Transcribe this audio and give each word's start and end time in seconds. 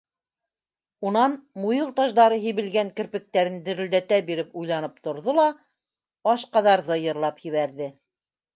Унан, 1.09 1.35
муйыл 1.65 1.91
таждары 1.99 2.39
һибелгән 2.45 2.89
керпектәрен 3.01 3.59
дерелдәтә 3.69 4.19
биреп, 4.31 4.57
уйланып 4.63 4.99
торҙо 5.11 5.39
ла, 5.43 5.47
«Ашҡаҙар»ҙы 6.35 7.01
йырлап 7.07 7.49
ебәрҙе. 7.53 7.95